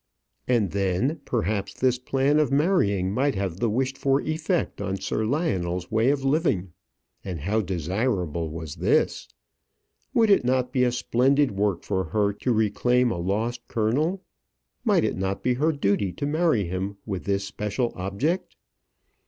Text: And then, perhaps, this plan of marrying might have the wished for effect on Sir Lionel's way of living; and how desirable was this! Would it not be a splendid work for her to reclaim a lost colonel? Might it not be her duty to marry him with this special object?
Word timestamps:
And 0.47 0.71
then, 0.71 1.21
perhaps, 1.25 1.75
this 1.75 1.99
plan 1.99 2.39
of 2.39 2.51
marrying 2.51 3.11
might 3.13 3.35
have 3.35 3.59
the 3.59 3.69
wished 3.69 3.99
for 3.99 4.19
effect 4.21 4.81
on 4.81 4.95
Sir 4.97 5.27
Lionel's 5.27 5.91
way 5.91 6.09
of 6.09 6.23
living; 6.23 6.73
and 7.23 7.41
how 7.41 7.61
desirable 7.61 8.49
was 8.49 8.77
this! 8.77 9.27
Would 10.15 10.31
it 10.31 10.43
not 10.43 10.73
be 10.73 10.83
a 10.83 10.91
splendid 10.91 11.51
work 11.51 11.83
for 11.83 12.05
her 12.05 12.33
to 12.33 12.51
reclaim 12.51 13.11
a 13.11 13.19
lost 13.19 13.67
colonel? 13.67 14.23
Might 14.83 15.03
it 15.03 15.17
not 15.17 15.43
be 15.43 15.53
her 15.53 15.71
duty 15.71 16.11
to 16.13 16.25
marry 16.25 16.63
him 16.65 16.97
with 17.05 17.25
this 17.25 17.43
special 17.45 17.93
object? 17.95 18.55